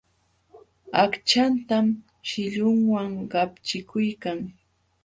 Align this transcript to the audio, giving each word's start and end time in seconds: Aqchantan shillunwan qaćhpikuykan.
Aqchantan 1.03 1.85
shillunwan 2.29 3.11
qaćhpikuykan. 3.31 4.39